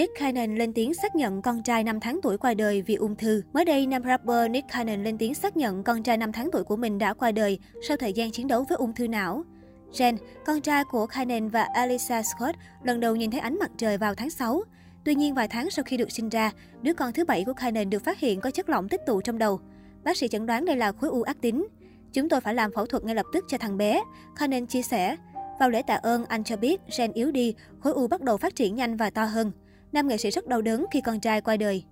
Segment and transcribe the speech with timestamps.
[0.00, 3.16] Nick Cannon lên tiếng xác nhận con trai 5 tháng tuổi qua đời vì ung
[3.16, 3.42] thư.
[3.52, 6.64] Mới đây, nam rapper Nick Cannon lên tiếng xác nhận con trai 5 tháng tuổi
[6.64, 9.44] của mình đã qua đời sau thời gian chiến đấu với ung thư não.
[9.92, 10.16] Jen,
[10.46, 14.14] con trai của Cannon và Alisa Scott, lần đầu nhìn thấy ánh mặt trời vào
[14.14, 14.62] tháng 6.
[15.04, 17.90] Tuy nhiên, vài tháng sau khi được sinh ra, đứa con thứ bảy của Cannon
[17.90, 19.60] được phát hiện có chất lỏng tích tụ trong đầu.
[20.04, 21.66] Bác sĩ chẩn đoán đây là khối u ác tính.
[22.12, 24.02] Chúng tôi phải làm phẫu thuật ngay lập tức cho thằng bé,
[24.38, 25.16] Cannon chia sẻ.
[25.60, 28.54] Vào lễ tạ ơn, anh cho biết Jen yếu đi, khối u bắt đầu phát
[28.54, 29.52] triển nhanh và to hơn.
[29.92, 31.84] Nam nghệ sĩ rất đau đớn khi con trai qua đời.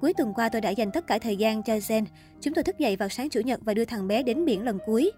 [0.00, 2.04] Cuối tuần qua tôi đã dành tất cả thời gian cho Zen.
[2.40, 4.78] Chúng tôi thức dậy vào sáng Chủ nhật và đưa thằng bé đến biển lần
[4.86, 5.10] cuối.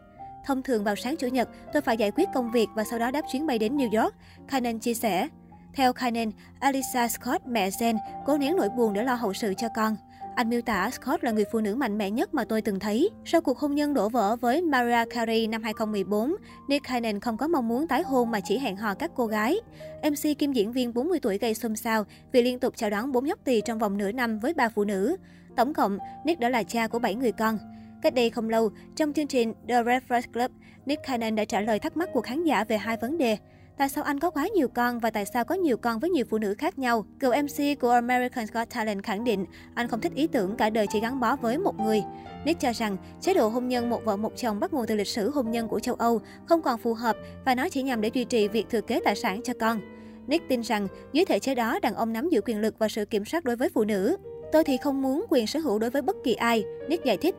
[0.46, 3.10] Thông thường vào sáng Chủ nhật, tôi phải giải quyết công việc và sau đó
[3.10, 4.14] đáp chuyến bay đến New York,
[4.48, 5.28] Kanan chia sẻ.
[5.74, 7.96] Theo Kanan, Alisa Scott, mẹ Zen,
[8.26, 9.96] cố nén nỗi buồn để lo hậu sự cho con.
[10.34, 13.10] Anh miêu tả Scott là người phụ nữ mạnh mẽ nhất mà tôi từng thấy.
[13.24, 16.34] Sau cuộc hôn nhân đổ vỡ với Mariah Carey năm 2014,
[16.68, 19.56] Nick Cannon không có mong muốn tái hôn mà chỉ hẹn hò các cô gái.
[20.02, 23.24] MC kim diễn viên 40 tuổi gây xôn xao vì liên tục chào đón bốn
[23.24, 25.16] nhóc tỳ trong vòng nửa năm với ba phụ nữ.
[25.56, 27.58] Tổng cộng, Nick đã là cha của 7 người con.
[28.02, 30.50] Cách đây không lâu, trong chương trình The Red Club,
[30.86, 33.36] Nick Cannon đã trả lời thắc mắc của khán giả về hai vấn đề.
[33.82, 36.24] Tại sao anh có quá nhiều con và tại sao có nhiều con với nhiều
[36.30, 37.04] phụ nữ khác nhau?
[37.20, 40.86] Cựu MC của American Got Talent khẳng định anh không thích ý tưởng cả đời
[40.92, 42.02] chỉ gắn bó với một người.
[42.44, 45.06] Nick cho rằng chế độ hôn nhân một vợ một chồng bắt nguồn từ lịch
[45.06, 48.10] sử hôn nhân của châu Âu không còn phù hợp và nó chỉ nhằm để
[48.14, 49.80] duy trì việc thừa kế tài sản cho con.
[50.26, 53.04] Nick tin rằng dưới thể chế đó đàn ông nắm giữ quyền lực và sự
[53.04, 54.16] kiểm soát đối với phụ nữ.
[54.52, 57.34] Tôi thì không muốn quyền sở hữu đối với bất kỳ ai, Nick giải thích.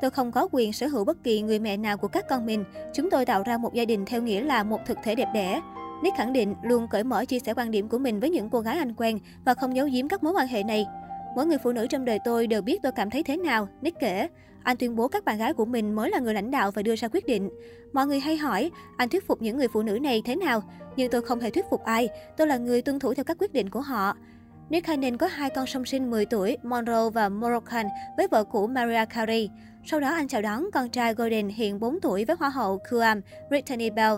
[0.00, 2.64] Tôi không có quyền sở hữu bất kỳ người mẹ nào của các con mình.
[2.94, 5.60] Chúng tôi tạo ra một gia đình theo nghĩa là một thực thể đẹp đẽ.
[6.02, 8.60] Nick khẳng định luôn cởi mở chia sẻ quan điểm của mình với những cô
[8.60, 10.86] gái anh quen và không giấu giếm các mối quan hệ này.
[11.36, 14.00] Mỗi người phụ nữ trong đời tôi đều biết tôi cảm thấy thế nào, Nick
[14.00, 14.28] kể.
[14.62, 16.96] Anh tuyên bố các bạn gái của mình mới là người lãnh đạo và đưa
[16.96, 17.50] ra quyết định.
[17.92, 20.62] Mọi người hay hỏi, anh thuyết phục những người phụ nữ này thế nào?
[20.96, 23.52] Nhưng tôi không hề thuyết phục ai, tôi là người tuân thủ theo các quyết
[23.52, 24.16] định của họ.
[24.70, 28.66] Nick Cannon có hai con song sinh 10 tuổi, Monroe và Moroccan, với vợ cũ
[28.66, 29.50] Maria Carey.
[29.84, 33.20] Sau đó anh chào đón con trai Golden hiện 4 tuổi với Hoa hậu Kuam,
[33.48, 34.14] Brittany Bell.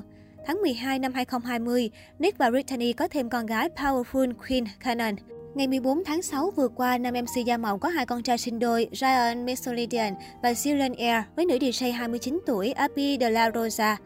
[0.46, 5.14] Tháng 12 năm 2020, Nick và Brittany có thêm con gái Powerful Queen Cannon.
[5.54, 8.58] Ngày 14 tháng 6 vừa qua, nam MC da màu có hai con trai sinh
[8.58, 13.96] đôi Ryan Mesolidian và Julian Air với nữ DJ 29 tuổi Abby De La Rosa.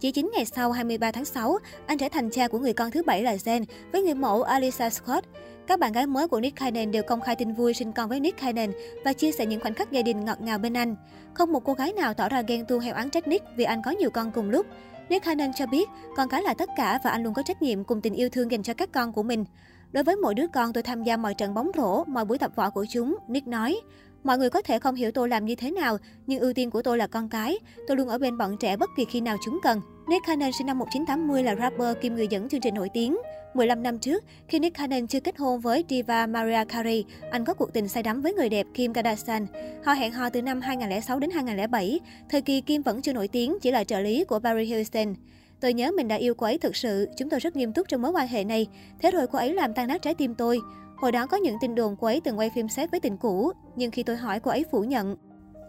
[0.00, 3.02] Chỉ 9 ngày sau, 23 tháng 6, anh trở thành cha của người con thứ
[3.02, 5.24] bảy là Zen với người mẫu Alisa Scott.
[5.66, 8.20] Các bạn gái mới của Nick Cannon đều công khai tin vui sinh con với
[8.20, 8.72] Nick Cannon
[9.04, 10.96] và chia sẻ những khoảnh khắc gia đình ngọt ngào bên anh.
[11.34, 13.82] Không một cô gái nào tỏ ra ghen tuông hay oán trách Nick vì anh
[13.82, 14.66] có nhiều con cùng lúc.
[15.08, 17.84] Nick Cannon cho biết con cái là tất cả và anh luôn có trách nhiệm
[17.84, 19.44] cùng tình yêu thương dành cho các con của mình.
[19.92, 22.52] Đối với mỗi đứa con, tôi tham gia mọi trận bóng rổ, mọi buổi tập
[22.56, 23.80] võ của chúng, Nick nói.
[24.24, 26.82] Mọi người có thể không hiểu tôi làm như thế nào, nhưng ưu tiên của
[26.82, 27.58] tôi là con cái.
[27.88, 29.80] Tôi luôn ở bên bọn trẻ bất kỳ khi nào chúng cần.
[30.08, 33.16] Nick Cannon sinh năm 1980 là rapper kim người dẫn chương trình nổi tiếng.
[33.54, 37.54] 15 năm trước, khi Nick Cannon chưa kết hôn với diva Mariah Carey, anh có
[37.54, 39.46] cuộc tình say đắm với người đẹp Kim Kardashian.
[39.84, 42.00] Họ hẹn hò từ năm 2006 đến 2007.
[42.28, 45.14] Thời kỳ Kim vẫn chưa nổi tiếng, chỉ là trợ lý của Barry Hilton.
[45.60, 48.02] Tôi nhớ mình đã yêu cô ấy thực sự, chúng tôi rất nghiêm túc trong
[48.02, 48.66] mối quan hệ này.
[49.02, 50.60] Thế rồi cô ấy làm tan nát trái tim tôi.
[50.96, 53.52] Hồi đó có những tin đồn cô ấy từng quay phim xét với tình cũ,
[53.76, 55.16] nhưng khi tôi hỏi cô ấy phủ nhận.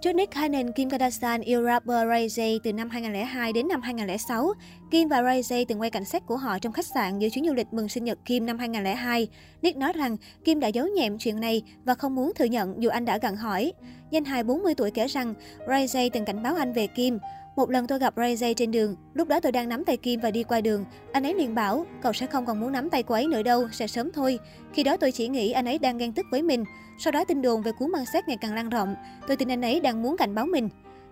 [0.01, 4.53] Trước Nick Cannon, Kim Kardashian yêu rapper Ray J từ năm 2002 đến năm 2006.
[4.91, 7.45] Kim và Ray J từng quay cảnh xét của họ trong khách sạn giữa chuyến
[7.45, 9.27] du lịch mừng sinh nhật Kim năm 2002.
[9.61, 12.89] Nick nói rằng Kim đã giấu nhẹm chuyện này và không muốn thừa nhận dù
[12.89, 13.73] anh đã gặng hỏi.
[14.11, 15.33] Danh hài 40 tuổi kể rằng
[15.67, 17.19] Ray J từng cảnh báo anh về Kim.
[17.55, 20.19] Một lần tôi gặp Ray J trên đường, lúc đó tôi đang nắm tay Kim
[20.19, 20.85] và đi qua đường.
[21.11, 23.67] Anh ấy liền bảo, cậu sẽ không còn muốn nắm tay cô ấy nữa đâu,
[23.71, 24.39] sẽ sớm thôi.
[24.73, 26.63] Khi đó tôi chỉ nghĩ anh ấy đang ghen tức với mình.
[26.99, 28.95] Sau đó tin đồn về cuốn mang xét ngày càng lan rộng.
[29.27, 30.69] Tôi tin anh ấy đang muốn cảnh báo mình.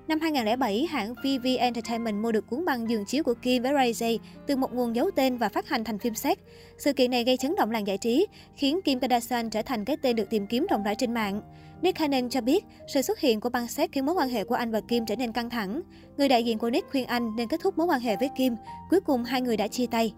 [0.09, 3.92] Năm 2007, hãng VV Entertainment mua được cuốn băng giường chiếu của Kim với Ray
[3.92, 6.38] J từ một nguồn giấu tên và phát hành thành phim xét.
[6.78, 9.98] Sự kiện này gây chấn động làng giải trí, khiến Kim Kardashian trở thành cái
[9.98, 11.42] tên được tìm kiếm rộng rãi trên mạng.
[11.81, 14.56] Nick Cannon cho biết, sự xuất hiện của băng xét khiến mối quan hệ của
[14.56, 15.81] anh và Kim trở nên căng thẳng.
[16.18, 18.56] Người đại diện của Nick khuyên anh nên kết thúc mối quan hệ với Kim.
[18.90, 20.14] Cuối cùng, hai người đã chia tay.